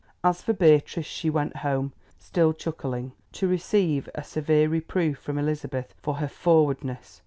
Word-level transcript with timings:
As 0.23 0.41
for 0.41 0.51
Beatrice, 0.53 1.05
she 1.05 1.29
went 1.29 1.57
home, 1.57 1.93
still 2.17 2.53
chuckling, 2.53 3.11
to 3.33 3.47
receive 3.47 4.09
a 4.15 4.23
severe 4.23 4.67
reproof 4.67 5.19
from 5.19 5.37
Elizabeth 5.37 5.93
for 6.01 6.15
her 6.15 6.27
"forwardness." 6.27 7.19